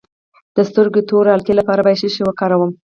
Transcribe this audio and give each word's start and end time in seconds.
د 0.55 0.57
سترګو 0.69 0.99
د 1.03 1.05
تورې 1.09 1.29
حلقې 1.33 1.53
لپاره 1.59 1.83
باید 1.85 1.99
څه 2.01 2.07
شی 2.13 2.21
وکاروم؟ 2.25 2.71